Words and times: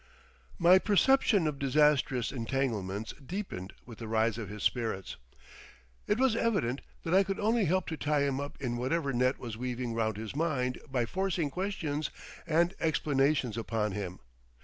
My 0.57 0.79
perception 0.79 1.45
of 1.45 1.59
disastrous 1.59 2.31
entanglements 2.31 3.13
deepened 3.23 3.73
with 3.85 3.99
the 3.99 4.07
rise 4.07 4.39
of 4.39 4.49
his 4.49 4.63
spirits. 4.63 5.15
It 6.07 6.17
was 6.17 6.35
evident 6.35 6.81
that 7.03 7.13
I 7.13 7.21
could 7.23 7.39
only 7.39 7.65
help 7.65 7.85
to 7.89 7.97
tie 7.97 8.21
him 8.23 8.39
up 8.39 8.59
in 8.59 8.77
whatever 8.77 9.13
net 9.13 9.37
was 9.37 9.57
weaving 9.57 9.93
round 9.93 10.17
his 10.17 10.35
mind 10.35 10.79
by 10.89 11.05
forcing 11.05 11.51
questions 11.51 12.09
and 12.47 12.73
explanations 12.79 13.57
upon 13.59 13.91
him. 13.91 14.17